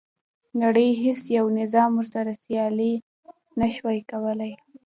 نړۍ 0.61 0.89
هیڅ 1.03 1.21
یو 1.37 1.45
نظام 1.59 1.89
ورسره 1.95 2.31
سیالي 2.43 2.93
نه 3.59 3.67
شوه 3.75 3.91
کولای. 4.11 4.53